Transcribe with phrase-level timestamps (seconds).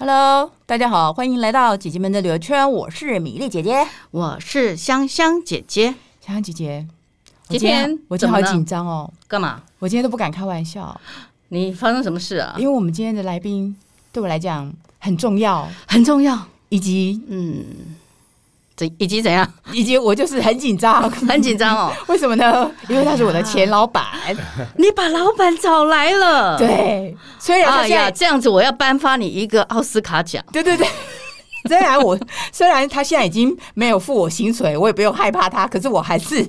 [0.00, 2.70] Hello，大家好，欢迎来到姐姐们的旅游圈。
[2.70, 5.92] 我是米粒姐姐，我是香香姐姐。
[6.20, 6.86] 香香姐姐，
[7.48, 9.12] 今天我今天好紧张哦。
[9.26, 9.60] 干嘛？
[9.80, 10.98] 我今天都不敢开玩笑。
[11.48, 12.54] 你发生什么事啊？
[12.56, 13.76] 因为我们今天的来宾
[14.12, 17.64] 对我来讲很重要，很重要，以及嗯，
[18.78, 19.46] 怎以及怎样？
[19.72, 21.92] 以及我就是很紧张， 很紧张哦。
[22.06, 22.70] 为什么呢？
[22.88, 24.04] 因为他是我的前老板。
[24.76, 26.56] 你把老板找来了。
[26.56, 30.42] 对，虽然哎呀，这样子我要颁发你一个奥斯卡奖。
[30.52, 30.86] 对对对，
[31.68, 32.16] 虽然我
[32.52, 36.48] 虽然他现在已经没有付我薪水，我也不用害怕他，可是我还是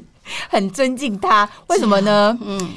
[0.49, 1.49] 很尊敬他。
[1.67, 2.37] 为什么呢？
[2.45, 2.69] 嗯。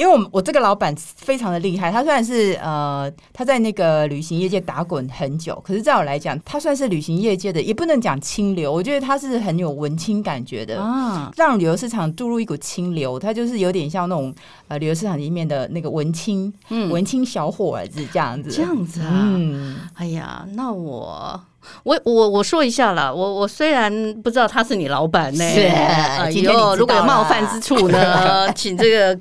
[0.00, 14.34] 因为我我这个老板非常的厉害，他虽然是呃他在那个旅行业界打滚很久，可是在我来讲，他算是旅行业界的也不能讲清流，我觉得他是很有文青感觉的啊，让旅游市场注入一股清流，他就是有点像那种
[14.68, 21.38] 呃旅游市场里面的那个文青，嗯，文青小伙子这样子，这样子啊，嗯，哎呀，那我。
[21.82, 29.18] 我我我说一下啦，我我虽然不知道他是你老板呢，是哎呦，如果有冒犯之处呢， 请这个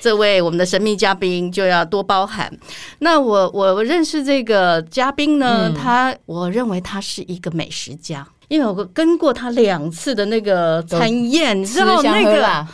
[0.00, 2.52] 这位我们的神秘嘉宾就要多包涵。
[2.98, 12.66] 那我我我认识这个嘉宾呢，嗯、他我认为他是一个美食家，因为我跟过他两次的那个餐宴，你知道那个。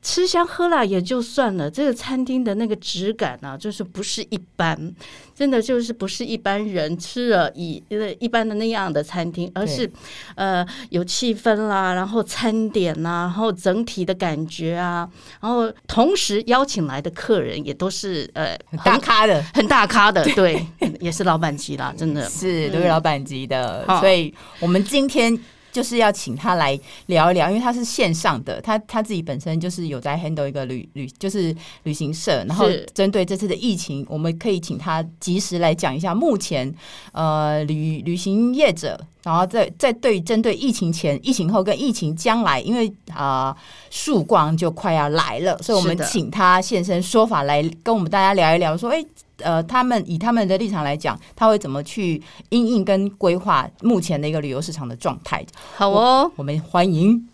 [0.00, 4.94] 吃香喝辣也就算了，这个餐厅的那个质感呢、啊，就是不是一般，
[5.34, 7.82] 真的就是不是一般人吃了一
[8.20, 9.90] 一般的那样的餐厅，而是
[10.36, 15.08] 呃有气氛啦，然后餐点呐、啊，然后整体的感觉啊，
[15.40, 20.64] 然后同时邀请来的客人也都是呃大咖的，很大咖的， 对，
[21.00, 22.28] 也是老板级啦，真的。
[22.28, 25.38] 是都是老板级的，嗯、所以我们今天。
[25.70, 36.74] 就是要请他来聊一聊，因为他是线上的，他他自己本身就是有在 handle 一个旅旅，就是旅行社，然后针对这次的疫情，我们可以请他及时来讲一下目前
[37.12, 43.56] 呃旅旅行业者，然后在在对针对疫情前、疫情后跟疫情将来，因为啊
[43.90, 49.04] 曙光就快要来了，所以我们请他现身说法来跟我们大家聊一聊，说哎。
[49.38, 55.44] 呃，他们以他们的立场来讲，他会怎么去应应跟规划目前的一个旅游市场的状态？
[55.76, 57.28] 好哦我，我们欢迎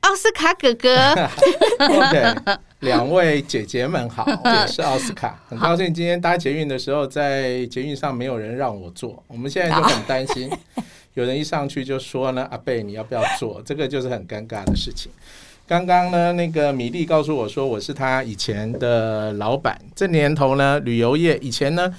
[0.00, 0.96] 奥斯卡哥哥。
[1.80, 10.50] OK，两位姐姐们好， 我是奥斯卡，很高兴今天搭捷运的时候，在捷运上没有人让我坐，我们现在就很担心，
[11.14, 13.62] 有人一上去就说呢，阿贝你要不要坐？
[13.64, 15.10] 这个就是很尴尬的事情。
[15.66, 19.80] 刚刚呢，那个米粒告诉我说，我是他以前的老板。
[19.94, 21.90] 这年头呢，旅游业以前呢，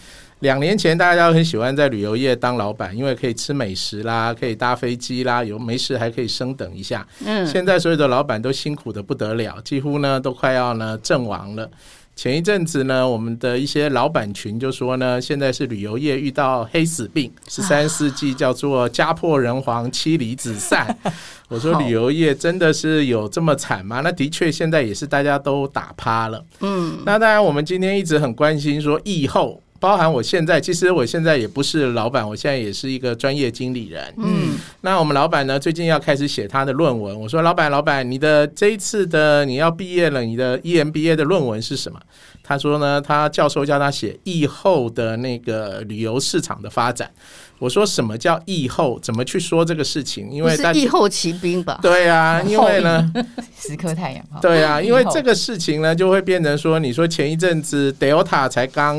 [0.42, 7.06] 两年前大家都很喜欢在旅游业当老板，因为可以吃美食啦，可以搭飞机啦，有没事还可以升等一下。
[7.26, 11.68] 嗯，现在所有的老板都辛苦的不得了，几乎呢都快要呢阵亡了。
[12.16, 20.98] 前一阵子呢，我们的一些老板群就说呢，现在是旅游业遇到黑死病，十三世纪叫做家破人亡、妻离子散。
[21.50, 24.00] 我说旅游业真的是有这么惨吗？
[24.02, 26.44] 那的确现在也是大家都打趴了。
[26.62, 29.62] 嗯，那当然我们今天一直很关心说疫后。
[29.86, 34.12] 包含我现在，其实我现在也不是老板，我现在也是一个专业经理人。
[34.18, 37.22] 嗯，那我们老板呢，最近要开始写他的论文。
[37.22, 42.00] 我说，老板，老板，你的这一次的你要毕业了，你的 EMBA 的论文是什么？
[42.42, 47.12] 他说呢，他教授叫他写疫后的那个旅游市场的发展。
[47.58, 49.00] 我说什么叫疫后？
[49.02, 50.30] 怎么去说这个事情？
[50.30, 51.80] 因为是疫后骑兵吧？
[51.82, 53.12] 对啊， 因为呢，
[53.58, 54.24] 时刻太阳。
[54.42, 58.98] 对啊，因为这个事情呢，就会变成说，你说前一阵子 Delta 才刚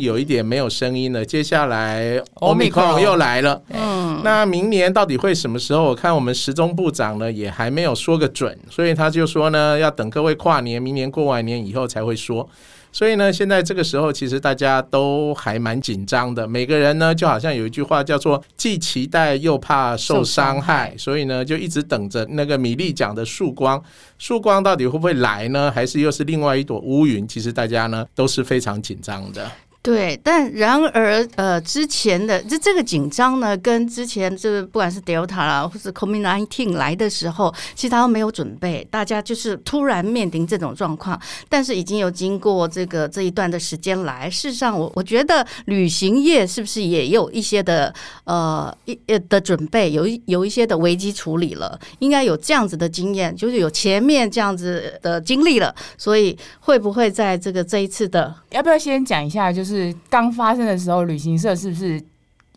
[0.00, 3.60] 有一点没有声音了，接下来 Omicron 又来了。
[3.70, 5.84] 嗯，那明年到底会什么时候？
[5.84, 12.48] 我看我们时钟部长呢也还没有说个准，所以他就说呢，要等各位跨年，明年过完年以后才会说。
[12.92, 23.82] 所以呢，现在这个时候其实大家都还蛮紧张的，每个人呢就好像有一句话叫做“既期待又怕受伤害”，所以呢就一直等着那个米粒讲的曙光，
[24.18, 25.70] 曙光到底会不会来呢？
[25.70, 27.26] 还是又是另外一朵乌云？
[27.26, 29.50] 其实大家呢都是非常紧张的。
[29.86, 41.16] 对，但然而，呃，之前的这这个紧张呢，跟之前这不管是 Delta 啦，或是 COVID-19 来的时候，其实他都没有准备，大家就是突然面临这种状况。
[41.48, 47.94] 但是已经有经过这个这一段的时间来，事实上我，我觉得旅行业是不是也有一些的
[48.24, 59.75] 呃一呃的准备，有一有一些的危机处理了，应该有这样子的经验，就是有前面这样子的经历了，所以会不会在这个这一次的，要不要先讲一下，就是。
[59.76, 62.02] 是刚发生的时候，旅行社是不是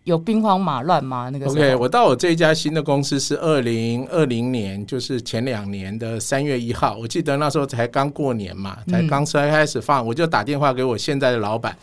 [0.06, 1.30] 有兵荒马乱吗？
[1.30, 6.98] 那个 OK，我到我这一家新的公司是二零二零年，就是前两年的三月一号。
[6.98, 11.78] 我记得那时候才刚过年嘛，才刚才开始放，我就打电话给我现在的老板，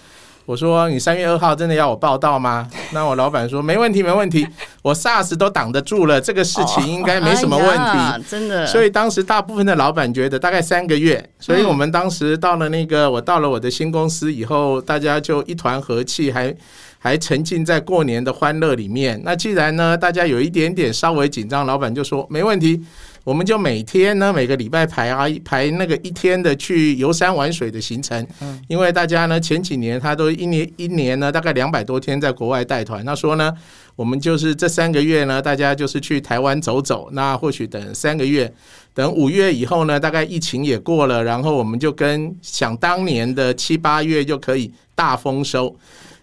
[0.47, 2.69] 我说你三月二号真的要我报道吗？
[2.93, 4.47] 那我老板说没问题，没问题，
[4.81, 7.81] 我 SARS 都挡得住了，这个事情应该没什么问题。
[7.81, 8.65] 哦哎、真的。
[8.65, 16.55] 所以当时大部分的老板觉得大概三个月，所以我们当时到了那个我到了我的新公司以后，大家就一团和气，还
[17.01, 19.21] 还沉浸在过年的欢乐里面。
[19.25, 22.81] 那既然呢，大家有一点点稍微紧张，老板就说没问题。
[23.27, 28.25] 我们就每天呢，每个礼拜排啊排那个一天的去游山玩水的行程。
[28.41, 33.05] 嗯，因为大家呢前几年他都一年一年呢大概两百多天在国外带团。
[33.05, 33.53] 那说呢，
[33.97, 37.09] 我们就是这三个月呢，大家就是去台湾走走。
[37.11, 38.55] 那或许等三个月，
[38.95, 45.75] 等五月以后呢，大概疫情也过了，然后我们就跟想当年的七八月就可以大丰收。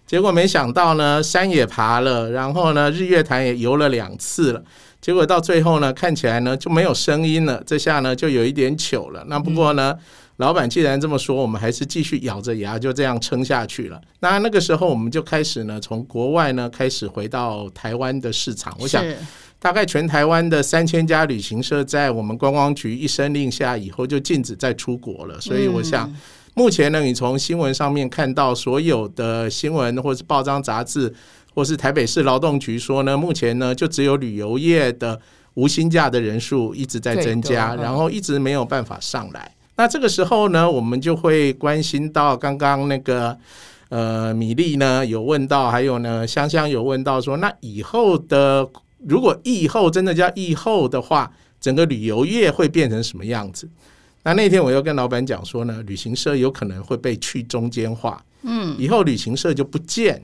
[0.06, 4.64] 结果没想到呢，山也爬了，然后呢日月潭也游了两次了。
[5.04, 9.22] 结果到最后呢，看起来呢就没有声音了，这下呢就有一点糗了。
[9.28, 9.94] 那不过呢，
[10.36, 14.00] 老板既然这么说，我们还是继续咬着牙就这样撑下去了。
[14.20, 18.74] 那那个时候我们就开始呢，从国外呢开始回到台湾的市场。
[18.80, 19.04] 我想，
[19.58, 25.38] 大概全台湾的三千家旅行社，在我们观光局一声令下以后，就禁止再出国了。
[25.38, 26.10] 所以我想，
[26.54, 31.14] 目前呢，你从新闻上面看到所有的新闻或是报章杂志。
[31.54, 35.20] 或是台北市劳动局说呢，目前呢就只有旅游业的
[35.54, 39.50] 无薪假的人数一直在增加，然后一直没有办法上来。
[39.76, 43.36] 那这个时候呢，我们就会关心到刚刚那个
[43.88, 48.68] 呃米粒呢有问到，还有呢香香有问到说，那以后的
[48.98, 51.30] 如果疫后真的叫疫后的话，
[51.60, 53.68] 整个旅游业会变成什么样子？
[54.22, 60.22] 那那天我又跟老板讲说呢，旅行社有可能会被去中间化，嗯，以后旅行社就不见。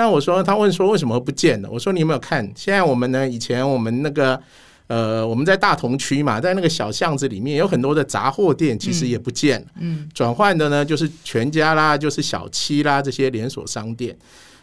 [0.00, 1.68] 那我说，他问说为什么不见了？
[1.70, 2.50] 我说你有没有看？
[2.56, 3.28] 现在我们呢？
[3.28, 4.40] 以前我们那个
[4.86, 9.66] 呃，我们在大同区嘛，在那个小巷子里面有很多的杂货店，其实也不见了。
[9.78, 14.16] 嗯，转换的呢就是全家啦，就是小七啦这些连锁商店。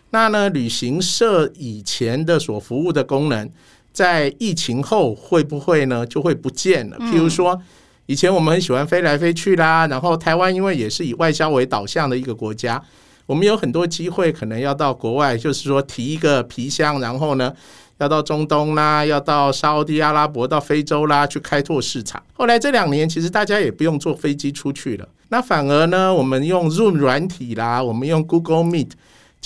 [0.10, 3.48] 那呢，旅行社以前的所服务的功能，
[3.94, 6.98] 在疫情后会不会呢就会不见了？
[6.98, 7.62] 譬如说，
[8.07, 12.81] 以前我们很喜欢飞来飞去啦，然后台湾因为也是以外销为导向的一个国家。
[13.27, 17.53] 我们有很多机会，可能要到国外，就是说提一个皮箱，然后呢，
[18.00, 22.24] 要到中东啦，要到沙乌地阿拉伯、到非洲啦，去开拓市场。
[22.33, 28.91] 后来这两年，其实大家也不用坐飞机出去了，那反而呢，我们用 Zoom 软体啦，我们用 Google Meet。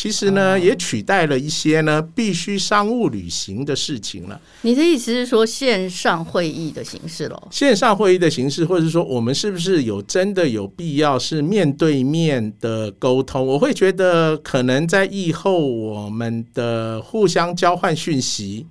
[0.02, 4.42] 其实呢，也取代了一些呢必须商务旅行的事情了。
[4.64, 7.40] 你的意思是说线上会议的形式喽？
[7.52, 13.46] 线上会议的形式，或者是说我们是不是有真的有必要是面对面的沟通？
[13.46, 18.66] 我会觉得可能在以后，我们的互相交换讯息，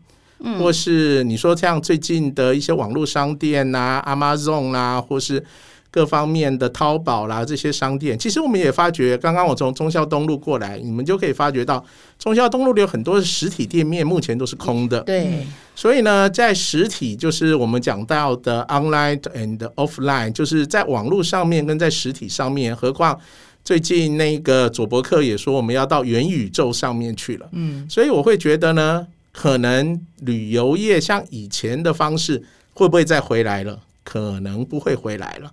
[0.59, 5.45] 或是你说像最近的一些网络商店啊，Amazon 啊，或是。
[5.91, 11.85] 各方面的淘宝啦，这些商店，其实我们也发觉，刚刚我从中孝东路过来，你们就可以发觉到，
[12.17, 15.01] 中孝东路里有很多实体店面，目前都是空的。
[15.01, 15.45] 对，
[15.75, 22.75] 所以呢，在实体就是我们讲到的 online and offline，就是在网络上面跟在实体上面。
[22.77, 23.19] 何况
[23.65, 27.49] 最近那个佐伯克也说，我们要到元宇宙上面去了。
[27.51, 32.41] 嗯，所以我会觉得呢，可能旅游业像以前的方式，
[32.75, 33.81] 会不会再回来了？
[34.03, 35.51] 可能不会回来了。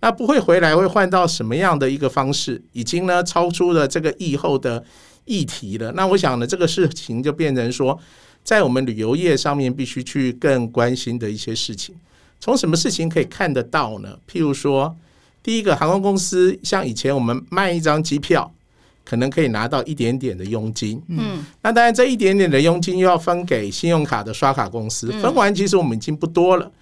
[0.00, 2.62] 那不会回来，会换到什么样的一个方式？
[2.72, 4.82] 已经呢超出了这个疫后的
[5.26, 5.92] 议题了。
[5.92, 7.98] 那我想呢，这个事情就变成说，
[8.42, 11.94] 在我们旅游业上面必须去更关心的一些事情。
[12.40, 14.16] 从什么事情可以看得到呢？
[14.26, 14.96] 譬如说，
[15.42, 18.50] 第一个航空公司，像以前我们卖一张机票，
[19.04, 21.02] 可能可以拿到一点点的佣金。
[21.08, 26.72] 嗯，那当然这一点点的佣金又要分给信用卡的刷卡公司，分完其实我们已经不多了。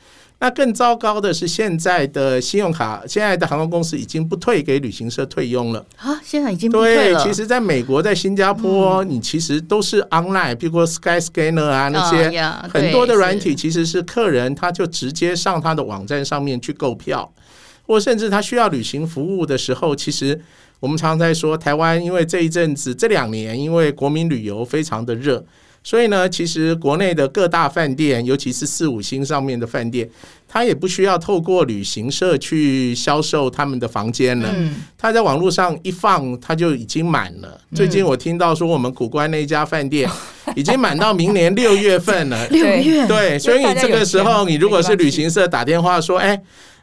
[0.40, 6.20] 那更糟糕的是，现在的信用卡，现在的航空公司已经不退给旅行社退佣了啊！
[6.22, 7.20] 现在已经不退了。
[7.20, 12.40] 对，其实在美国、在新加坡，你其实都是 online，比如说 Skyscanner 啊那些
[12.72, 17.32] 很多的软体，其实是客人他就直接上他的网站上面去购票，
[17.84, 20.40] 或甚至他需要旅行服务的时候，其实
[20.78, 25.44] 我们常常在说，台湾因为这一阵子这两年，因为国民旅游非常的热。
[25.88, 30.06] 所以呢，其实国内的各大饭店，尤其是四五星上面的饭店，
[30.46, 34.50] 他也不需要透过旅行社去销售他们的房间了。
[34.54, 37.58] 嗯，他在网络上一放，他就已经满了。
[37.74, 40.06] 最近我听到说，我们古关那家饭店
[40.54, 42.46] 已经满到明年六月份了。
[42.48, 46.38] 六月，对，所以你这个时候，你如果是旅行社打电话说，哎。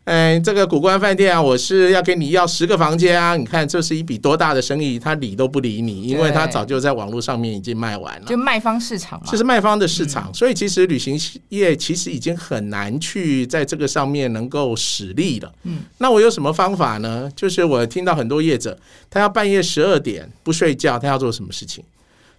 [0.06, 3.36] 嗯，这个古关饭店啊，我是要跟你要十个房间啊！
[3.36, 11.20] 你看这是一笔多大的生意，他理都不理你，因为他早就在网络上面已经卖完了，就卖方市场嘛，这是卖方的市场，嗯、所以其实旅行
[11.50, 15.52] 业其实已经很难去在这个上面能够使力了。
[15.64, 17.28] 嗯，那我有什么方法呢？
[17.36, 18.78] 就是我听到很多业者，
[19.10, 21.84] 他要半夜十二点不睡觉，他要做什么事情？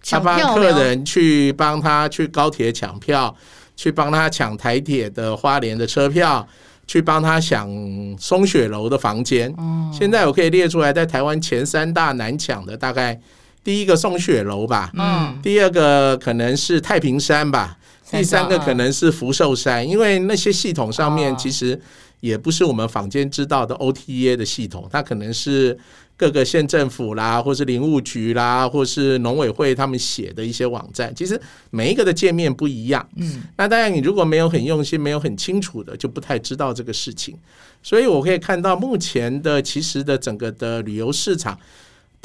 [0.09, 3.35] 他帮客人去帮他去高铁抢票，
[3.75, 6.47] 去帮他抢台铁的花莲的车票。
[6.87, 7.69] 去帮他想
[8.17, 9.53] 松雪楼的房间。
[9.93, 13.19] 现在我可以列出来，在台湾前三大难抢的，大概
[13.63, 17.77] 第一个松雪楼吧，嗯，第二个可能是太平山吧，
[18.09, 21.79] 第三个可能是福寿山，因为那些系统上面其实
[22.21, 25.77] 也不是我们坊间知道的 OTA 的系统，它可能是。
[26.17, 33.07] 各个县政府啦，或是林务局啦，或是农委会他们写的一些网站，其实每一个的界面不一样。
[33.15, 37.37] 嗯，那当然你如果没有很用心，没有很清楚的，就不太知道这个事情。
[37.83, 41.57] 所以我可以看到目前的其实的整个的旅游市场。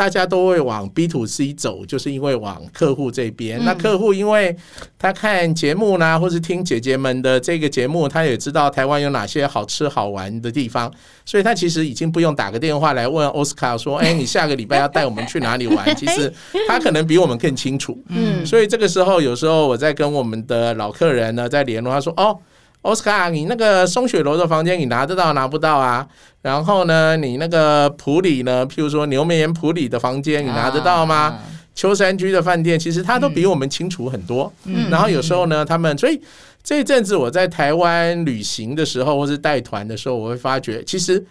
[0.02, 3.64] 大家都会往 B to C 走，就是因为往客户这边。
[3.64, 4.56] 那客户因为
[4.98, 10.92] 他看节目呢，或是听姐姐们的这个节目，他也知道台湾有哪些好吃好玩的地方，
[11.24, 16.34] 所以他其实已经不用打个电话来问奥斯卡说：“哎，你下个礼拜要带我们去哪里玩？” 其实
[16.66, 17.96] 他可能比我们更清楚。
[18.08, 22.36] 嗯，所以这个时候有时候我在跟我们的老客人呢在联络，他说：“哦。”
[22.82, 26.06] 奥斯卡，你那个松雪楼的房间你拿得到拿不到啊？
[26.42, 31.14] 然后呢，你那个普里呢，譬如说牛眠普里的房间你拿得到吗？
[31.14, 31.38] 啊、
[31.74, 34.52] 秋山居的饭店其实他都比我们清楚很多。
[34.64, 36.20] 嗯、然后有时候呢，他们所以
[36.62, 41.24] 这一阵子我在台湾旅行的时候，或是带团的时候，我会发觉其实。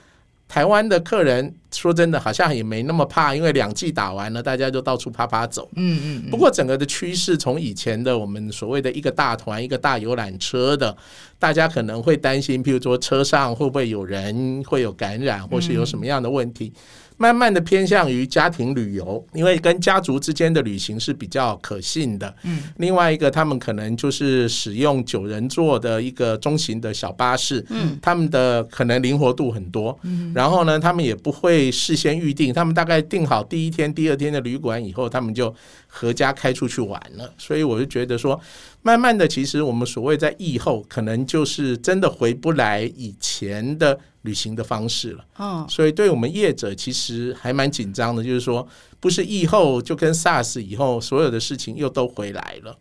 [0.51, 5.69] 台湾的客人说真的，好像也没那么怕，因为两季打完了，大家就到处啪啪走。
[5.77, 6.29] 嗯嗯。
[6.29, 10.93] 不过整个的趋势，从以前的我们所谓的一个大团、一个大游览车的，
[11.39, 16.73] 大家可能会担心，譬如说车上会不会有人会有感染，或是有什么样的问题。
[17.21, 22.35] 慢慢的偏向于家庭旅游，因为跟家族之间的旅行是比较可信的。
[22.41, 27.63] 嗯，另外一个他们可能就是使用九人座的一个中型的小巴士。
[27.69, 29.95] 嗯，他们的可能灵活度很多。
[30.01, 35.53] 嗯，然后呢，他们也不会事先预定，他们大概订好第一天、第二天的旅馆以后，他们就
[35.85, 37.31] 合家开出去玩了。
[37.37, 38.39] 所以我就觉得说，
[38.81, 43.99] 慢慢的，其实我们所谓在疫后，可能就是真的回不来以前的。
[44.23, 48.67] 旅行的方式了，嗯，所以对我们业者其实还蛮紧张的，就是说，
[48.99, 52.77] 不是疫后就跟 SARS 以后所有的事情又都回来了。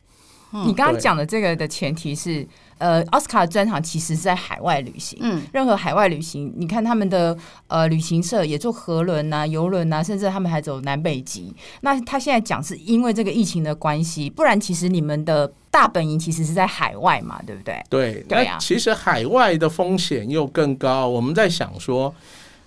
[0.52, 2.47] 嗯、你刚刚讲的这个的前提是，
[2.80, 5.18] 呃，奥斯卡的专场其实是在海外旅行。
[5.20, 7.37] 嗯，任何海外旅行，你看他们的
[7.68, 11.54] 呃旅行社也做河轮呐、游轮呐，甚至他们还走南北极。
[11.82, 17.84] 那他现在讲是因为这个疫情的关系，不然其实你们的大本营其实是在海外嘛，对不对？
[17.90, 18.56] 对，对啊。
[18.58, 21.06] 其实海外的风险又更高。
[21.06, 22.14] 我们在想说，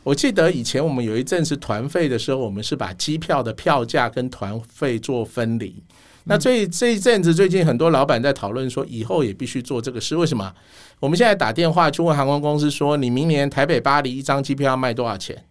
[0.04, 5.82] 我记得以前我们有一阵是团费的时候，我们是把机票的票价跟团费做分离。
[6.26, 10.16] 那最这一阵子，最近很多老板在讨论说，以后也必须做这个事。
[10.16, 10.54] 为什么？
[11.00, 15.44] 我们现在打电话去问航空公司说，你明年台北巴黎一张机票要卖多少钱？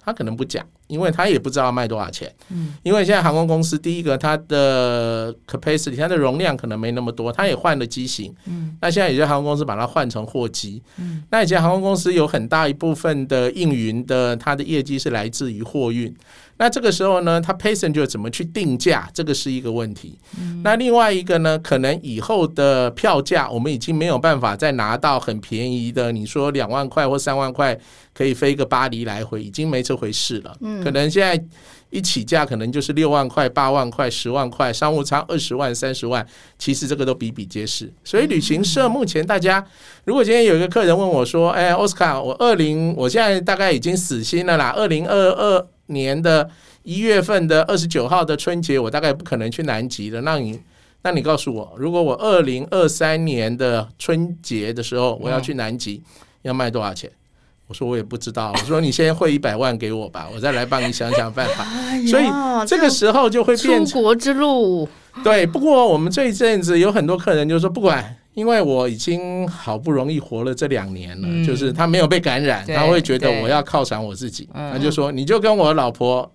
[0.00, 2.34] 他可能不讲，因为他也不知道要卖多少钱。
[2.48, 8.34] 嗯，因为现在航空公司第一个，它的 capacity，它的容量可能没那么多，它也换了机型。
[8.46, 10.82] 嗯，那现在有些航空公司把它换成货机。
[10.96, 16.14] 嗯，那以前航空公司有很大一部分的应云的，它的业绩是来自于货运。
[16.58, 20.18] 那这个时候呢，他 passenger 怎么去定价，这个是一个问题。
[20.38, 26.10] 嗯、那另外一个呢，可能以后的票价，我们已经没有办法再拿到很便宜的。
[26.10, 27.78] 你说两万块或三万块
[28.12, 30.56] 可以飞个巴黎来回，已经没这回事了。
[30.60, 31.42] 嗯、可能现在
[31.90, 36.26] 一起价可能就是六万块、八万块、十万块，商务舱二十万、三十万，
[36.58, 37.92] 其实这个都比比皆是。
[38.04, 39.64] 所以旅行社目前大家，
[40.04, 46.50] 如果今天有一个客人问我说：“哎，奥斯卡，我二零，我现在大概已经死心了啦，二零二二。”年的
[46.82, 50.20] 一月份的二十九号的春节，我大概不可能去南极的。
[50.20, 50.60] 那你，
[51.00, 56.02] 那你告诉我，如果我二零二三年的春节的时候我要去南极，
[56.42, 57.10] 要卖多少钱？
[57.68, 58.50] 我说我也不知道。
[58.52, 61.64] 我说你先汇一百万给我吧，我再来帮你想想办法。
[62.08, 62.24] 所以
[62.66, 64.88] 这个时候就会变国之路。
[65.22, 68.16] 对，不过我们这一阵子有很多客人就说不管。
[68.34, 76.30] 因为我已经好不容易活了这两年了，嗯、就是他没有被感染，他会觉得我要犒赏我自己，他就说：“你就跟我老婆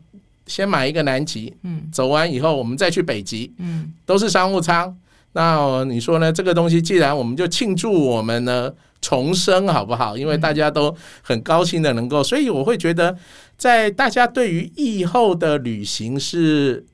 [0.46, 4.94] 先买一个南极，嗯，走完以后我们再去北极，嗯，都是商务舱。
[5.32, 6.30] 那你说呢？
[6.30, 8.70] 这个东西既然我们就庆祝我们呢
[9.04, 10.18] 重生，好不好？
[10.18, 13.16] 因为大家都很高兴的能够，所以我会觉得，
[13.58, 16.86] 在大家对于疫后的旅行是。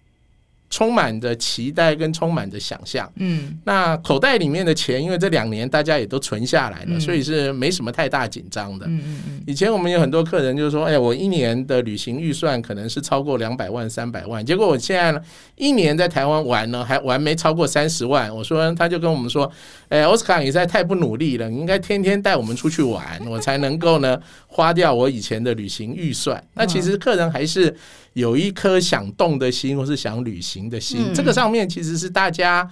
[0.70, 8.86] 充满着期待跟充满着想象，嗯，那口袋里面的钱，因为这两年大家也都存下来了，嗯、所以是没什么太大紧张的。
[8.86, 9.44] 嗯嗯嗯。
[9.48, 15.20] 以前我们有很多客人就是说，哎，我一年的旅行预算可能是超过两百万、三百万，结果我现在呢，
[15.56, 18.34] 一年在台湾玩呢，还玩没超过三十万。
[18.34, 19.52] 我说，他就跟我们说，
[19.88, 26.44] 哎，奥斯卡你实在太不努力了，你应该天天带我们出去玩，我才能够呢花掉我以前的旅行预算。
[26.54, 27.76] 那其实客人还是。
[28.20, 32.70] 有一颗想动的心，或是想旅行的心，嗯、这个上面其实是大家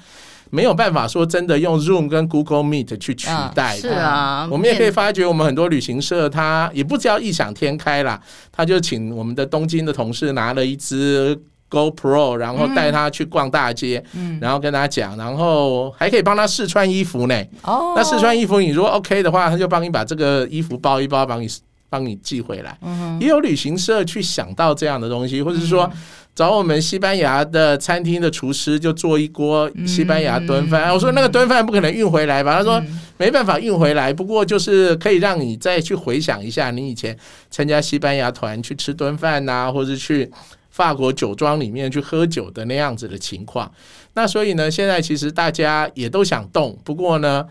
[0.50, 3.82] 没有办法说真的用 Zoom 跟 Google Meet 去取代的。
[3.82, 11.38] 是啊，我们也可以发觉，我们很多旅行社他也不叫异想天开啦，他就请我们的东京的同事拿了一支
[11.70, 17.44] GoPro，然后带他去逛大街，嗯、然后跟他讲，然后还可以帮他试穿衣服呢。
[17.64, 21.48] 哦，那试穿衣服，你如果 OK 的话，他就帮你把这个衣服包一包，帮你。
[21.90, 22.78] 帮你寄回来，
[23.20, 25.90] 也有旅行社去想到这样的东西，或者是说
[26.36, 30.94] 找我们西班牙的餐厅的厨师就做一锅西班牙炖饭。
[30.94, 32.58] 我说那个炖饭不可能运回来吧？
[32.58, 32.84] 他说
[33.18, 37.18] 没办法运回来，不过就是可以让你再去回想一下你以前
[37.50, 40.30] 参加西班牙团去吃炖饭呐，或者去
[40.70, 43.72] 法国酒庄里面去喝酒的那样子的情况。
[44.14, 47.46] 那所以呢，现在其实大家也都想动，不过呢。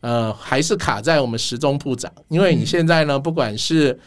[0.00, 3.98] 呃，还是卡在我们时钟部长，因为你现在呢，不管是。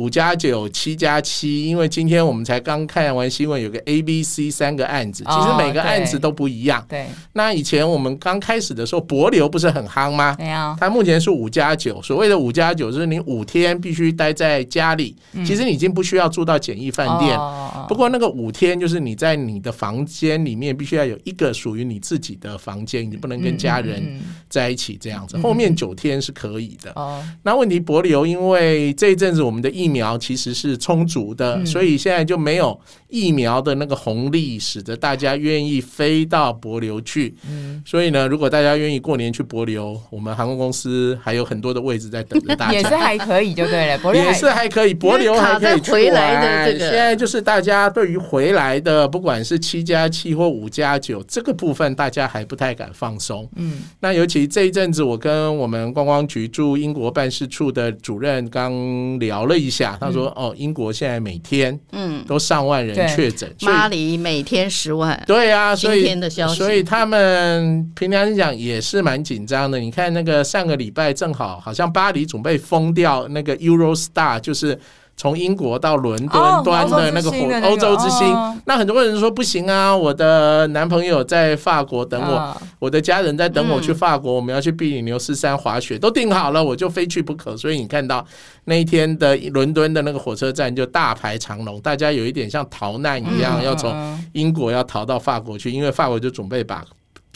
[0.00, 6.82] 五加九、七加七，因为今天我们才刚看完新闻，有个 A、B、C 三个案子，其实每个案子都不一样。
[6.88, 10.34] 对，那以前我们刚开始的时候，博流不是很夯吗？
[10.38, 10.74] 没有。
[10.80, 15.14] 它目前是五加九，所谓的五加九就是你五天必须待在家里，
[15.44, 17.38] 其实你已经不需要住到简易饭店。
[17.86, 25.36] 不过那个五天就是你在你的房间里面必须要有一个属于你自己的房间，你不能跟家人在一起这样子。
[25.40, 26.90] 后面九天是可以的。
[26.96, 27.22] 哦。
[27.42, 32.78] 那问题博流，因为这一阵子我们的疫苗其实是充足的，嗯、所以现在就没有
[33.10, 37.34] 疫苗的那个红利，使得大家愿意飞到博流去。
[37.48, 42.72] 嗯，所以呢，如果大家愿意过年去博流，我们航空公司还有很多的位置在等着大家。
[42.78, 46.78] 也是还可以，就对了， 也是还可以，博流还可以回来的。
[46.78, 53.48] 现在就是大家对于回来的，不管是七加七或五加九这个部分，大家还不太敢放松。
[53.56, 59.96] 嗯，那尤其这一阵子，我跟我们观光局驻英国办事处的主任刚聊了一下。
[60.00, 66.14] 他说：“哦，英国现在每天嗯都上万人确诊，巴黎每天十万，对啊，所以
[66.54, 69.78] 所以他们平常讲也是蛮紧张的。
[69.78, 74.78] 你看那个上个礼拜正好好像巴黎准备封掉那个 Eurostar，就是。”
[75.20, 77.36] 从英国到伦敦端的那个火
[77.68, 78.26] 欧洲之星，
[78.64, 79.94] 那很多人说不行啊！
[79.94, 87.54] 我的男朋友在法国等我，我的家人在等我去法国，我们要去比利牛斯山滑雪，都订好了，我就非去不可。
[87.54, 88.24] 所以你看到
[88.64, 93.94] 那一天的伦敦的那个火车站就大排长龙，大家有一点像逃难一样，要从
[94.32, 96.82] 英国要逃到法国去，因为法国就准备把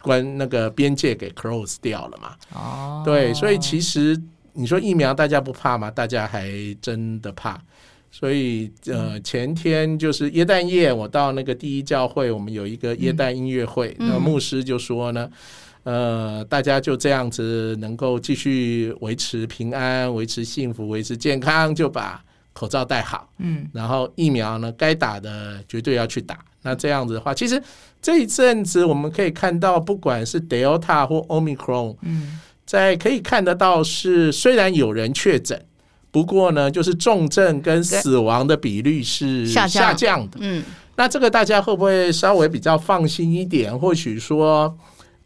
[0.01, 2.31] 关那个边界给 close 掉了嘛。
[2.55, 4.18] 哦，对，所以其实。
[4.57, 5.90] 你说疫苗大家不怕吗？
[5.90, 6.49] 大家还
[6.81, 7.61] 真的怕，
[8.16, 15.29] 所以呃，前天就是耶诞夜，我到那个第一教会，我们有一个耶诞音乐会，那牧师就说呢，
[15.83, 22.22] 呃，大家就这样子能够继续维持平安、维持幸福、维持健康，就把
[22.53, 26.38] 口罩戴好，嗯，然后疫苗呢，该打的绝对要去打。
[26.62, 27.61] 那这样子的话，其实
[28.00, 32.38] 这一阵子我们可以看到，不管是 Delta 或 Omicron，嗯。
[32.64, 35.62] 在可以看得到是，虽然有人确诊，
[36.14, 40.38] 不过呢，就是重症跟死亡的比率是下降的。
[40.38, 40.62] 嗯，
[40.94, 43.77] 那这个大家会不会稍微比较放心一点？
[43.77, 44.72] 或许说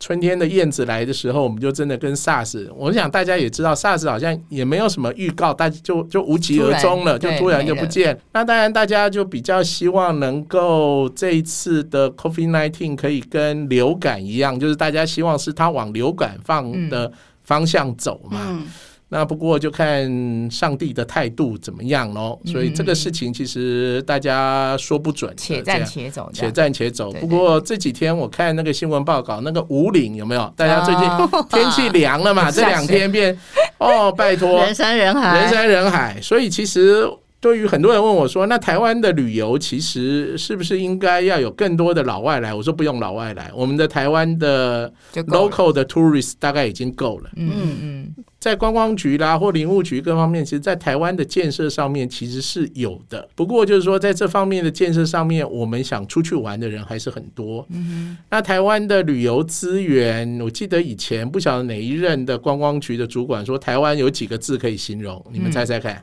[0.00, 8.18] 春天的燕子来的时候，我们就真的跟 SARS，我想大家也知道，SARS 好像也没有什么预告，大家就就无疾而终了，就突然就不见。
[8.32, 17.12] 那当然，大家就比较希望能够这一次的 COVID-19 可以跟流感一样，就是大家希望是它往流感放的。
[17.48, 18.66] 方向走嘛，嗯、
[19.10, 22.38] 那不过就看上帝的态度怎么样咯。
[22.44, 27.10] 嗯、所以这个事情其实大家说不准，且战且走，且战且走。
[27.12, 30.52] 不过这几天我看那个新闻报告，那个五岭有没有？
[30.56, 31.04] 大家最近
[31.48, 32.48] 天气凉了嘛？
[32.48, 33.38] 哦、这两天变
[33.78, 36.20] 哦，拜托，人山人海，人山人海。
[36.20, 37.08] 所以其实。
[37.40, 53.28] 对于很多人问我说：“那台湾的旅游其实是不是应该要有更多的老外来？”我说：“不用老外来，我们的台湾的 local 的 tourist 大概已经够了。”嗯嗯，在观光局啦或林务局各方面，其实，在台湾的建设上面其实是有的。
[53.36, 57.64] 不过就是说，在这方面的建设上面，我们想出去玩的人还是很多。
[57.70, 65.24] 嗯，那台湾的旅游资源，我记得以前不晓得哪一任的观光局的主管说，台湾有几个字可以形容？
[65.32, 66.02] 你们猜猜看？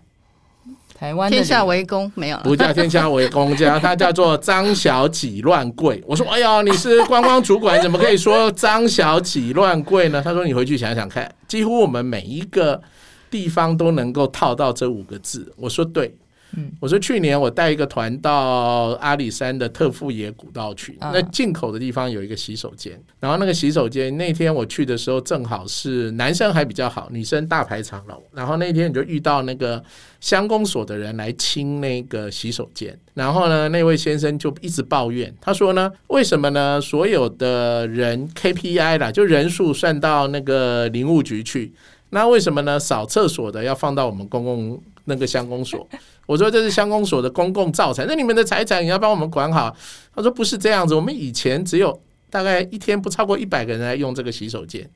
[1.06, 6.04] 台湾天下为公没有，不叫天下为公，叫 他叫做张小几乱贵。
[6.08, 10.20] 我说，哎呦，你是观光主管，怎么可以说张小几乱贵呢？
[10.20, 12.82] 他说，你回去想想看，几乎我们每一个
[13.30, 15.54] 地方都能够套到这五个字。
[15.58, 16.12] 我说对。
[16.56, 29.84] 嗯，我说去年我带一个团到阿里山的特富野古道去，那进口的地方有一个洗手间，然后那个洗手间那天我去的时候正好是男生还比较好，女生大排长龙，然后那天你就遇到那个
[30.20, 36.80] 乡公所的人来清那个洗手间，然后呢，那位先生就一直抱怨，他说呢，为什么呢？
[36.80, 41.74] 所有的人 KPI 啦，就人数算到那个林务局去，
[42.12, 42.80] 那为什么呢？
[42.80, 45.88] 扫厕所的要放到我们公共那个乡公所？
[46.28, 49.76] 我说这是乡公所的公共造产，那你们的财产也要帮我们管好。
[50.14, 54.90] 他说不是这样子，我们以前只有大概一天不超过一百个人来用这个洗手间。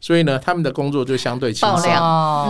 [0.00, 1.90] 所以呢，他们的工作就相对轻松。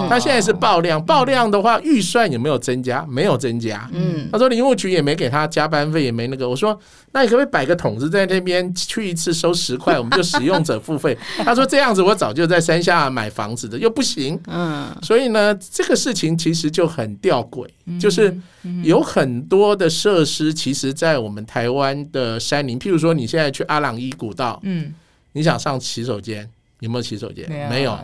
[0.09, 3.05] 他现在是爆量，爆量的话，预算有没有增加？
[3.09, 3.89] 没有增加。
[3.93, 6.49] 嗯，他说林务局也没给他加班费，也没那个。
[6.49, 6.79] 我说，
[7.13, 11.17] 那你可不可以摆个桶子在那边，去一次收十块，我们就使用者付费？
[11.43, 14.39] 他说这样子，我早就在山下买房子的，又不行。
[14.47, 17.67] 嗯，所以呢，这个事情其实就很吊诡，
[17.99, 18.37] 就是
[18.83, 24.93] 有很多的设施，其实，在我们台湾的山林，譬如说，你现在去阿朗伊古道，嗯，
[25.33, 26.49] 你想上洗手间。
[26.81, 27.49] 有没有洗手间？
[27.69, 27.99] 没有，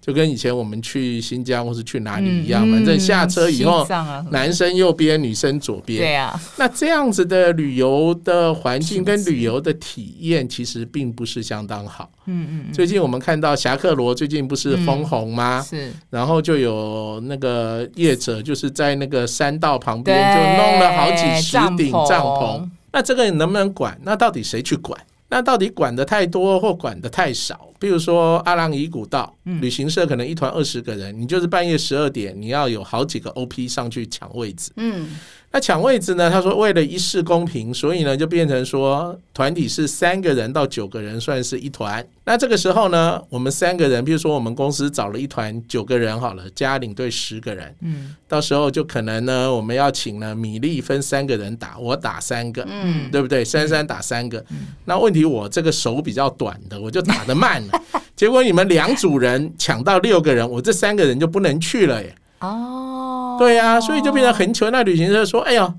[0.00, 3.86] 就跟以前我们去新疆或是去哪里一样，反正下车以后，
[4.30, 6.00] 男生右边，女生左边。
[6.00, 12.10] 对啊，那这样子的旅游的环境跟旅游的体验，其实并不是相当好。
[12.26, 12.72] 嗯嗯。
[12.72, 15.64] 最近我们看到侠客罗最近不是封红吗？
[15.66, 15.90] 是。
[16.10, 22.68] 然后就有那个业者就是在那个山道旁边就弄了好几十顶帐篷。
[22.92, 23.98] 那这个你能不能管？
[24.02, 25.00] 那到底谁去管？
[25.30, 27.72] 那到底管的太多或管的太少？
[27.78, 34.70] 比如说阿朗伊古道，旅行社可能一团二十个人，你就是半夜十二点，你要有好几个 OP 上去抢位置。
[34.76, 35.08] 嗯。
[35.52, 36.30] 那抢位置呢？
[36.30, 42.06] 他说为了一视公平，所以呢就变成说团体是三个人到九个人算是一团。
[42.24, 47.74] 那这个时候呢，我们三个人，比如说我们公司找了一团九个人好了，加领队十个人。
[47.80, 53.44] 嗯，到时候就可能呢，我们要请了米粒分三个人打，我打三个，嗯，对不对？
[53.44, 54.38] 珊珊打三个。
[54.50, 57.82] 嗯，那问题我这个手比较短的，我就打得慢了。
[58.14, 62.14] 结果你们两组人抢到六个人，我这三个人就不能去了耶。
[62.40, 64.70] 哦，对呀、啊，所以就变成很糗。
[64.70, 65.74] 那旅行社说：“哎呀，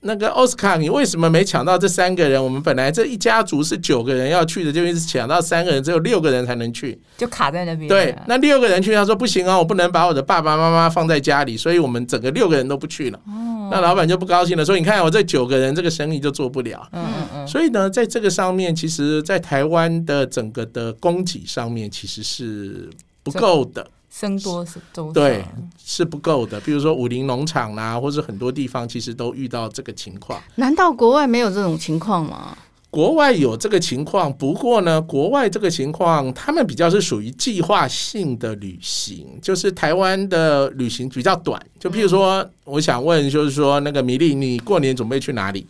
[0.00, 2.42] 那个奥斯卡，你为什么没抢到这三个人？
[2.42, 7.88] 我们本来这一家族是九个人要去的，就一直抢到三个人，只有六个人才能去，就卡在那边。
[7.88, 13.18] 对，那六个人去，他说不行啊，我不能把我的爸爸妈妈放在家里，所以我们整个六个人都不去了。
[13.26, 16.88] 哦，那老板就不高兴了，说：你看我这九个人，这个生意就做不了。
[16.92, 17.46] 嗯嗯嗯。
[17.46, 22.88] 所以呢，在这个上面，其实，在台湾的整个的供给上面，其实是
[23.22, 25.44] 不够的。”僧多粥少，对，
[25.82, 26.58] 是不够的。
[26.60, 30.40] 比如说武林农场啦、啊，或者很多地方其实都遇到这个情况。
[30.56, 32.56] 难道国外没有这种情况吗？
[32.90, 41.60] 国外有这个情况，不过呢，国外这个情况他们比较是属于计划性的旅行，就是台湾的旅行比较短。
[41.78, 45.66] 就譬如说，嗯、我想问，就是说那个米粒，你过年准备去哪里？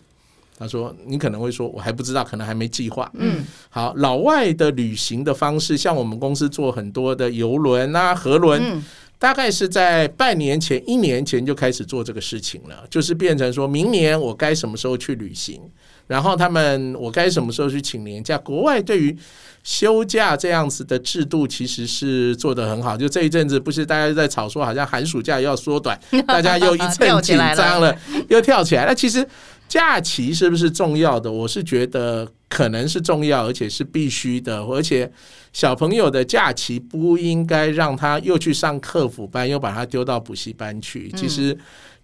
[0.58, 8.84] 他说：“你可能会说，我还不知道，可能还没计划。”嗯，好，老外的旅行的方式，像我们公司做很多的游轮啊、河轮，嗯、
[9.20, 15.60] 大概是在半年前、一年前就开始做这个事情了，就是变成说明年我该什么时候去旅行，
[16.08, 18.36] 然后他们我该什么时候去请年假。
[18.36, 19.16] 国外对于
[19.62, 22.96] 休假这样子的制度，其实是做得很好。
[22.96, 27.96] 就这一阵子，不是大家在吵说，好像寒暑假要缩短，大家又一阵紧张了，
[28.28, 28.84] 又跳起来。
[28.86, 29.24] 了其实。
[29.68, 31.31] 假期是不是重要的？
[31.31, 34.64] 我是觉得可能是重要，而且是必须的。
[34.64, 35.11] 而且
[35.52, 41.11] 小朋友的假期不应该让他又去上课辅班，又把他丢到补习班去。
[41.12, 41.57] 其实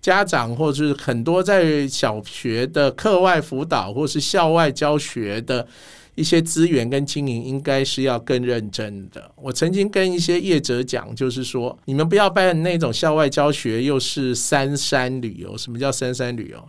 [0.03, 5.67] 家长或者是很多在小学的课外辅导或是校外教学的
[6.15, 9.31] 一些资源跟经营，应该是要更认真的。
[9.37, 15.57] 我曾经跟一些业者讲，就是说你们不要办那种校外教学，又是三山旅游。
[15.57, 16.63] 什么叫三山旅游？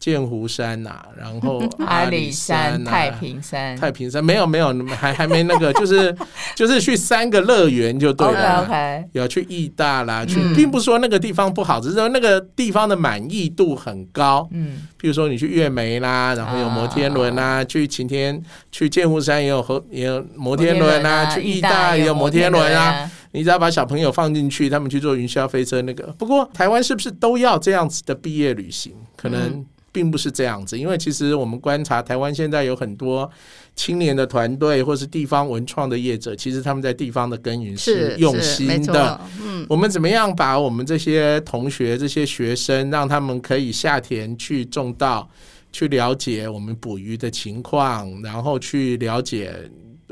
[0.00, 6.16] 剑湖山呐、啊，然后 阿里山、啊、山、太平山、太平山没有没有，还还没那个，就是
[6.56, 8.66] 就是去三个乐园就对了。
[8.66, 14.48] Okay 有去义大啦，去，并不是说那个地方不好，只是说那个地方的满意度很高。
[14.52, 23.10] 嗯，譬如说你去月眉啦，然后有摩天轮啦，哦、去晴天，去剑湖山也有和也有摩天轮啦，去义大也有摩天轮啊。
[23.32, 26.04] 你只要把小朋友放进去，他们去做云霄飞车那个。
[26.18, 28.92] 不过台湾是不是都要这样子的毕业旅行？
[29.16, 33.30] 可能并不是这样子，因为其实我们观察台湾现在有很多
[33.74, 39.20] 青年的团队，或是地方文创的业者，其实他们在地方的耕耘是用心的。
[39.42, 45.28] 嗯，我们怎么样把我们这些同学、这些学生，让他们可以下田去种稻？
[45.72, 49.54] 去了解我们捕鱼的情况，然后去了解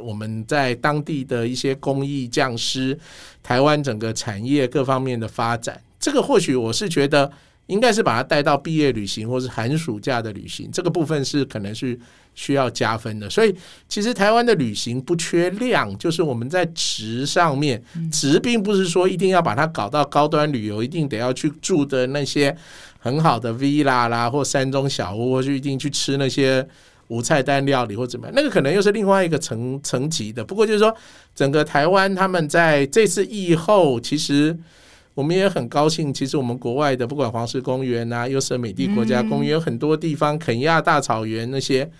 [0.00, 2.98] 我们在当地的一些工艺匠师，
[3.42, 5.80] 台湾整个产业各方面的发展。
[5.98, 7.30] 这个或许我是觉得。
[7.68, 12.00] 应该是把它带到毕业旅行或是寒暑假的旅行，这个部分是可能是
[12.34, 13.28] 需要加分的。
[13.28, 13.54] 所以
[13.86, 17.78] 其实台湾的旅行不缺量，就是我们在值上面，
[18.10, 22.56] 值并不是说一定要把它搞到高端旅游，一定得要去住的那些
[22.98, 26.66] 很好的 villa 啦，或山中小屋，或就一定去吃那些
[27.08, 30.44] 无菜单料理或怎么样，那个可能又是另外一个层层级的。
[30.44, 30.94] 不过就是说，
[31.34, 34.56] 整个台湾他们在这次疫后，其实。
[35.14, 41.90] 我们也很高兴，其实我们国外的不管黄石公园啊、优胜美地国家公园，有很多地方，肯亚大草原那些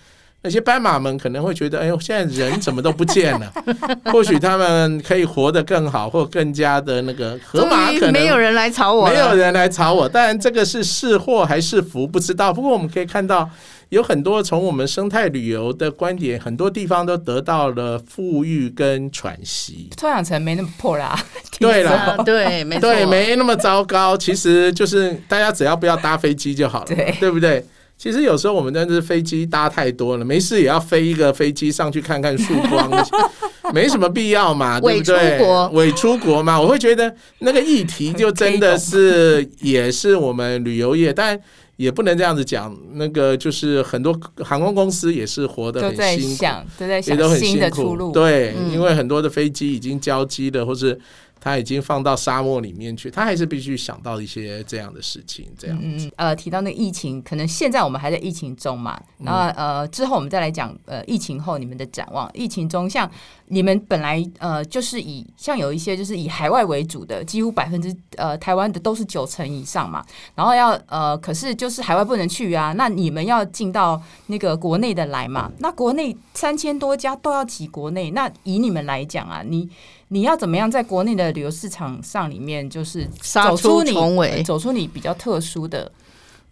[0.41, 3.51] 那些斑马们可能会觉得，哎呦，现在人怎么都不见了？
[4.09, 10.07] 或许他们可以活得更好，或更加的那个河马可能没有人来吵我，没有人来吵我。
[10.07, 12.53] 当然，这个是是祸还是福不知道。
[12.53, 13.49] 不过我们可以看到。
[13.89, 19.89] 有很多从我们生态旅游的观点，很多地方都得到了富裕跟喘息。
[19.97, 21.19] 臭氧层没那么破啦，
[21.59, 24.15] 对啦，对，没对，没那么糟糕。
[24.15, 27.65] 其实就是大家只要不要搭飞机就好了，对，对不对？
[27.97, 32.89] 其实有时候我们真的是飞机搭太多了，没事也要飞一个飞机上去看看曙光，
[33.73, 35.15] 没什么必要嘛，对不对？
[35.17, 41.39] 伪出国，伪出国嘛，我会觉得那个议题就真的是也是我们旅游业，但。
[41.79, 44.13] 也不能这样子讲，那个就是很多
[44.43, 48.11] 航空公司也是活得很辛苦，都在想，都在想新的出路。
[48.11, 50.99] 对，嗯、因为很多的飞机已经交机了，或是。
[51.39, 62.29] 他已经放到沙漠里面去，他还是必须想到一些这样的事情，这样嗯呃，提到那个疫情，可能现在我们还在疫情中嘛，然后呃之后我们再来讲呃疫情后你们的展望。
[62.33, 63.09] 疫情中，像
[63.47, 79.69] 你们本来呃就是以像有一些就是以海外为主的，几乎百分之呃台湾的都是九成以上嘛，然后要呃可是就是海外不能去啊，那你们要进到那个国内的来嘛，那国内三千多家都要挤国内，那以你们来讲啊，你。
[80.11, 85.91] 你要怎么样在国内的旅游市场上里面，就是走出你走出你比较特殊的，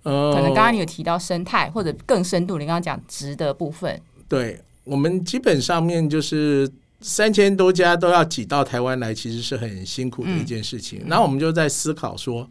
[0.03, 3.99] 呃，可能刚刚你有提到生态或者更深度，你刚刚讲值的部分。
[4.27, 6.69] 对，我们基本上面就是
[7.01, 11.01] 三千多家都要挤到台湾来，其实是很辛苦的一件事情。
[11.07, 12.47] 那、嗯、我们就在思考说，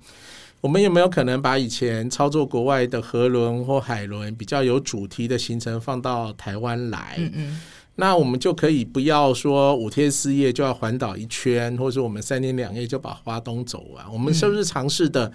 [0.61, 7.15] 我们有没有可能把以前操作国外的河轮或海轮比较有主题的行程放到台湾来？
[7.19, 7.61] 嗯嗯。
[7.97, 14.05] 那我们就可以不要说五天四夜就要环岛一圈，或者我们三天两夜就把花东走完。
[14.13, 15.33] 我们是不是尝试的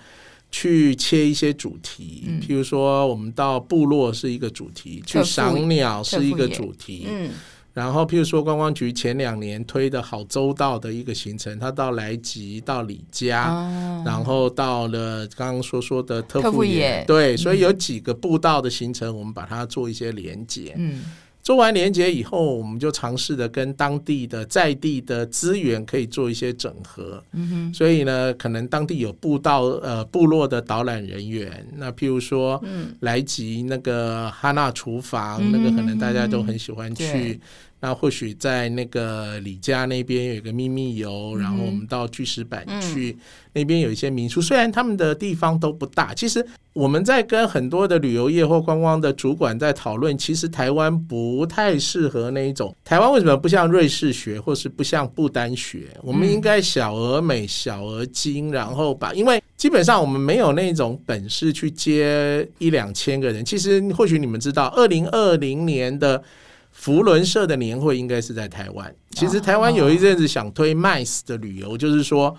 [0.51, 2.23] 去切一些主题？
[2.27, 7.07] 嗯、譬如说，我们到部落是一个主题，去赏鸟是一个主题。
[7.09, 7.31] 嗯。
[7.73, 20.75] 然后，譬如说，观光局前两年推的好周到的一个行程，他到来吉、到李家，啊、然后到了刚刚说说的特富野，对，所以有几个步道的行程，我们把它做一些连接。
[20.77, 21.01] 嗯。
[21.43, 27.23] 做完连接以后，我们就尝试的跟当地的在地的资源可以做一些整合。
[27.33, 27.73] 嗯哼。
[27.73, 37.39] 所以呢，可能当地有步道呃部落的导览人员，那譬如说，嗯，来吉那个哈纳厨房，嗯、那个可能大家都很喜欢去。
[37.83, 43.17] 那或许在那个李家那边有一个秘密游，然后我们到巨石板去，
[43.53, 44.39] 那边有一些民宿。
[44.39, 52.71] 虽然他们的地方都不大，其实我们在跟很多的旅游业或观光的主管在讨论，其实台湾不太适合那一种。
[52.85, 55.87] 台湾为什么不像瑞士学，或是不像不丹学？
[56.03, 63.43] 我们应该小而美、小而精，然后把，因为基本上我们没有那种本事去接一两千个人。
[63.43, 66.23] 其实或许你们知道，二零二零年的。
[66.71, 68.93] 扶轮社的年会应该是在台湾。
[69.11, 72.35] 其实台湾有一阵子想推 MICE 的旅游，就是说，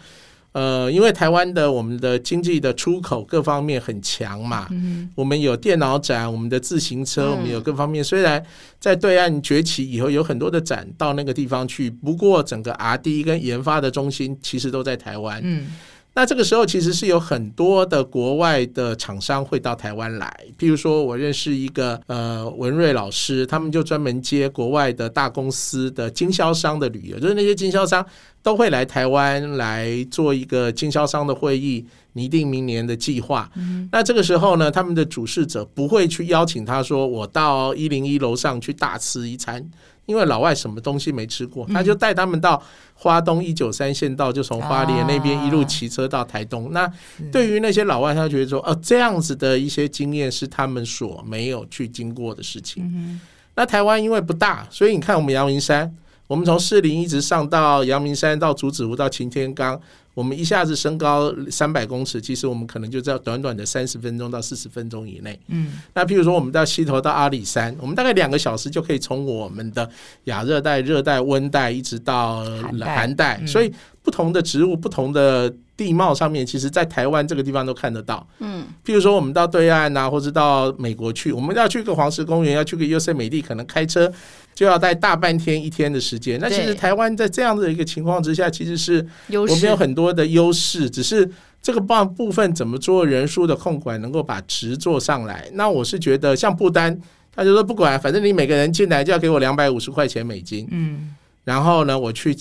[0.52, 4.68] 呃，因为台湾的我们的经济的出口各方面很强嘛，
[5.14, 8.02] 我们有电脑展，我们的自行车，我们有各方面。
[8.02, 8.42] 虽然
[8.80, 15.42] 在对岸崛起以后，有很多的展到那个地方去，不过整个 R&D 跟研发的中心其实都在台湾。
[16.14, 28.04] 那这个时候其实是有很多的国外的厂商会到台湾来，譬如说我认识一个呃文瑞老师，他们就专门接国外的大公司的经销商的旅游，就是那些经销商
[28.42, 33.50] 都会来台湾来做一个经销商的会议，拟定明年的计划。
[33.56, 39.66] 嗯、那这个时候呢，他们的主事者不会去邀请他说，我到一零一楼上去大吃一餐。
[40.06, 42.60] 因为老外什么东西没吃过，他就带他们到
[42.94, 46.72] 花东一九三县道，就从花莲那边一路骑车到台东。
[46.72, 46.90] 那
[47.30, 53.20] 对于那些老外，他觉得说，哦，这样子的一些经验是他们所没有去经过的事情。
[53.54, 55.94] 那台湾因为不大，所以你看我们阳明山，
[56.26, 59.80] 我们从士林一直上到阳明山，到竹子湖，到擎天岗。
[60.14, 65.38] 我们一下子升高三百公尺，其实我们可能就在短短的三十分钟到四十分钟以内。
[65.48, 69.88] 嗯，那譬如说我们到西头到阿里山，我们大概两个小时就可以从我们的
[70.24, 72.44] 亚热带、热带、温带一直到
[72.80, 73.72] 寒带，嗯，所以
[74.02, 78.26] 不同的植物、不同的地貌上面，其实在台湾这个地方都看得到。
[78.40, 84.12] 嗯，譬如说我们到对岸啊，或者到美国去，我们要去个黄石公园，要去个优胜美地，可能开车。
[84.54, 86.38] 就要待大半天一天的时间。
[86.40, 91.28] 那其实台湾在这样的一个情况之下，其实是我们有很多的优势，只是
[91.62, 95.48] 这个部部分怎么做人数的控管，能够把值做上来。
[95.54, 97.00] 那我是觉得，像不丹，
[97.34, 100.68] 他就说不管，反正你每个人进来就要给我两百五十块钱美金。
[100.70, 102.36] 嗯，然后呢，我去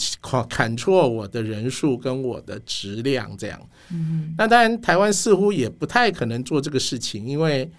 [0.49, 3.59] 砍错我的人数跟我的质量这样。
[3.91, 7.71] 嗯，那当然，台湾似乎也不太可能做这个事情，因为。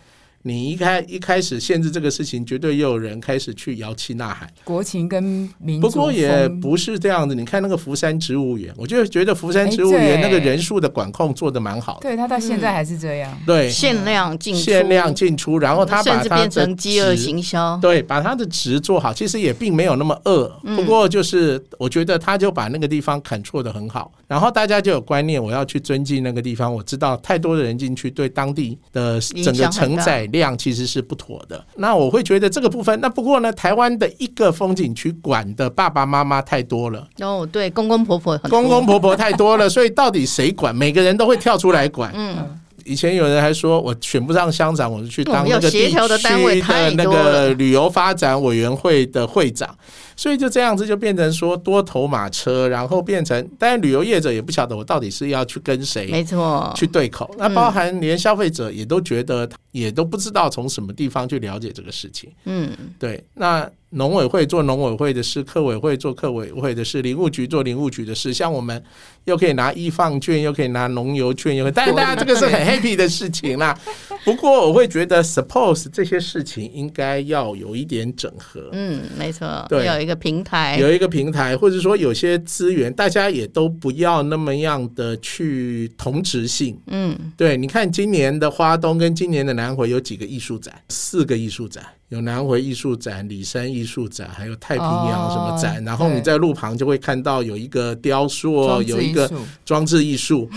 [0.42, 5.22] 你一开一开始限制这个事情，绝对又有人开始去摇旗呐喊，国情跟
[5.58, 5.88] 民族。
[5.88, 12.00] 不过也不是这样子，你看那个福山植物园，我就觉得福山植物园那个人数的管控做的蛮好的。
[12.00, 13.38] 对，他到现在还是这样。
[13.46, 17.78] 对，限量进限量进出，然后他把它变成饥饿行销。
[17.80, 20.48] 对，把他的值做好，其实也并没有那么饿。
[20.74, 26.74] 不过就是我觉得他就把那个地方砍错的很好，然后大家就有观念，我要去尊敬那个地方。
[26.74, 30.26] 我知道太多的人进去，对当地的整个承载。
[30.32, 32.98] 量其实是不妥的，那我会觉得这个部分。
[33.00, 37.06] 那不过呢，台湾的一个风景区管的爸爸妈妈太多了。
[37.20, 40.74] 哦，对，公公婆婆，公公婆婆太多了，所以到底谁管？
[40.74, 42.10] 每个人都会跳出来管。
[42.14, 49.68] 嗯，以前有人还说我选不上乡长，我就去当那个地区的那个旅游发展委员会的会长。
[50.22, 57.28] 所以就这样子就变成说多头马车，然后变成，当然旅游业者也不晓得我到底是要去跟谁，没错，去对口。
[57.36, 62.30] 那包含连消费者也都觉得，也都不知道从什么地方去了解这个事情。
[62.44, 63.68] 嗯，对，那。
[63.94, 68.32] 农委会做农委会的事，客委会做客委会的事，林务局做林务局的事。
[68.32, 68.82] 像我们
[69.24, 73.78] 又可以拿易放券，又可以拿农游券，又可以，但是大家这个是很 happy 的事情啦。
[74.24, 78.66] 不过我会觉得，suppose 这些事情应该要有一点整合。
[78.72, 86.78] 嗯，没错，对，有一个平台，有一个平台，或者说有些资源，大家也都不要那么样的去同质性。
[86.86, 91.84] 嗯，对，你看今年的花东跟今年的南回有几个艺术展，四个艺术展。
[92.12, 99.30] 有南回艺术展、里山艺术展，还有太平洋什么展，哦、然后你在路旁就会看到有一个雕塑，有一个
[99.64, 100.46] 装置艺术。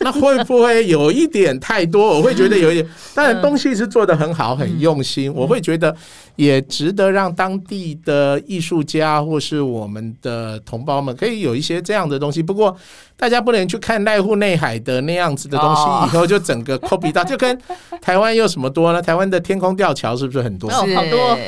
[0.00, 2.16] 那会不会有一点太多？
[2.16, 5.30] 我会觉得有一点，当然东西是做得很好，很用心。
[5.34, 5.94] 我会觉得
[6.36, 12.42] 也值得让当地的艺术家或是我们的同胞们可以有一些这样的东西。
[12.42, 12.74] 不过
[13.16, 17.58] 大家不能去看濑户内海的那样子的东西，以后就整个 copy 到，就跟
[18.00, 19.00] 台湾有什么多呢？
[19.00, 20.70] 台湾的天空吊桥是不是很多？
[20.70, 21.38] 好多。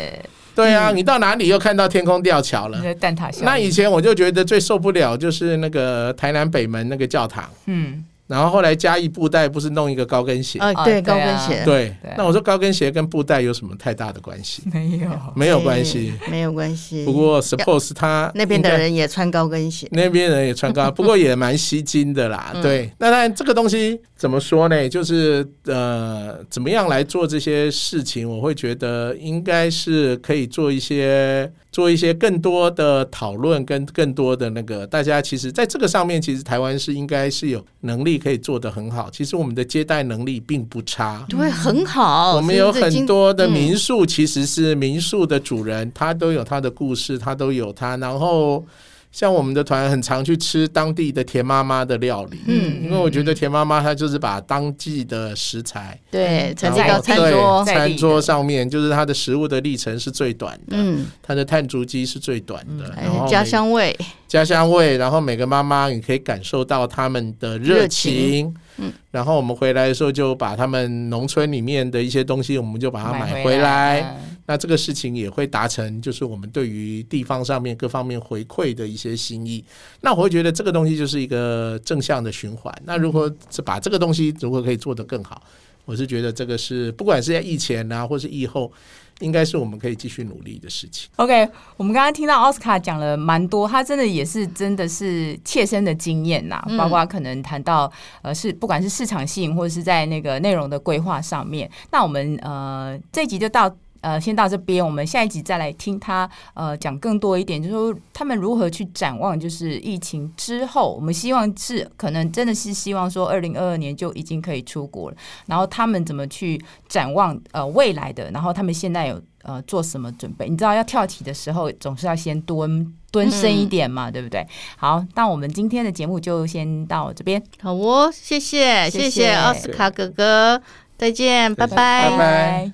[0.54, 2.82] 对啊，你到哪里又看到天空吊桥了？
[2.94, 3.44] 蛋塔桥。
[3.44, 7.48] 那以前我就觉得最受不了就是那个台南北门那个教堂。
[7.66, 8.04] 嗯。
[8.28, 10.58] 然后后来加一布袋不是弄一个高跟鞋？
[10.60, 11.62] 啊，对，高跟鞋。
[11.64, 14.62] 对，那我说高跟鞋跟布袋有什么太大的关系？
[14.72, 17.04] 没有，没有关系，没有关系。
[17.04, 22.54] 不过 suppose 他那边的人也穿高跟鞋，那边人也穿高， 不过也蛮吸睛的啦。
[22.62, 24.88] 对，那当然这个东西怎么说呢？
[24.88, 28.28] 就是呃，怎么样来做这些事情？
[28.28, 31.50] 我会觉得应该是可以做一些。
[31.78, 39.08] 做一些更多的讨论，跟更多的那个，大家其实在这个上面，其实台湾是应该是有能力可以做得很好。
[39.12, 42.34] 其实我们的接待能力并不差，对，很好。
[42.34, 48.66] 我们有很多的民宿，其实是民宿的主人，他都有他的故事，他都有他，然后。
[49.10, 63.96] 像我们的团很常去吃当地的田妈妈的料理，嗯，因为我觉得田妈妈她就是把当季的食材，对，然后在餐桌餐桌上面，就是它的食物的历程是最短的，嗯，它的碳足迹是最短的，然后家乡味，
[64.28, 74.16] 家乡味，然后每个妈妈你可以感受到他们的热情，嗯，然后我们回来的时候就把他们农村里面的一些东西，我们就把它买回来。
[74.48, 79.62] 那这个事情也会达成，就是我们对于地方上面各方面回馈的一些心意。
[80.00, 82.74] 那我会觉得这个东西就是一个正向的循环。
[82.86, 85.42] 那如果是把这个东西如果可以做得更好，
[85.84, 88.72] 我是觉得这个是不管是在疫前啊，或是疫后，
[89.20, 91.10] 应该是我们可以继续努力的事情。
[91.16, 101.70] OK，我们刚刚听到奥斯卡讲了蛮多，他真的也是真的是切身的经验呐，包括可能谈到呃是不管是市场性或者是在那个内容的规划上面。
[101.92, 103.70] 那我们呃这一集就到。
[104.00, 115.16] 呃先到这边，我们下一集再来听他呃讲更多一点，就是说他们如何去展望，就是疫情之后，我们希望是可能真的是希望说二零二二年就已经可以出国了，
[115.46, 119.20] 然后他们怎么去展望呃未来的，然后他们现在有。
[119.44, 120.46] 呃，做什么准备？
[120.46, 124.46] 你知道要跳起的时候，总是要先蹲蹲深一点嘛，嗯、对不对？
[124.76, 127.42] 好，那我们今天的节目就先到这边。
[127.62, 130.60] 好哦，谢谢谢谢奥斯卡哥哥，
[130.98, 132.10] 再见，拜拜。
[132.10, 132.66] 拜拜。